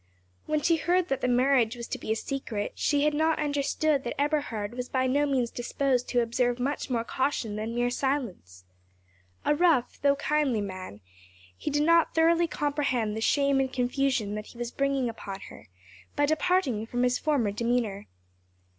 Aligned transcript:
When 0.47 0.61
she 0.63 0.77
heard 0.77 1.09
that 1.09 1.21
the 1.21 1.27
marriage 1.27 1.75
was 1.75 1.87
to 1.89 1.99
be 1.99 2.11
a 2.11 2.15
secret, 2.15 2.71
she 2.73 3.03
had 3.03 3.13
not 3.13 3.37
understood 3.37 4.03
that 4.03 4.19
Eberhard 4.19 4.73
was 4.73 4.89
by 4.89 5.05
no 5.05 5.27
means 5.27 5.51
disposed 5.51 6.09
to 6.09 6.21
observe 6.23 6.59
much 6.59 6.89
more 6.89 7.03
caution 7.03 7.55
than 7.55 7.75
mere 7.75 7.91
silence. 7.91 8.65
A 9.45 9.53
rough, 9.53 10.01
though 10.01 10.15
kindly 10.15 10.59
man, 10.59 11.01
he 11.55 11.69
did 11.69 11.83
not 11.83 12.15
thoroughly 12.15 12.47
comprehend 12.47 13.15
the 13.15 13.21
shame 13.21 13.59
and 13.59 13.71
confusion 13.71 14.33
that 14.33 14.47
he 14.47 14.57
was 14.57 14.71
bringing 14.71 15.07
upon 15.07 15.39
her 15.51 15.67
by 16.15 16.25
departing 16.25 16.87
from 16.87 17.03
his 17.03 17.19
former 17.19 17.51
demeanour. 17.51 18.07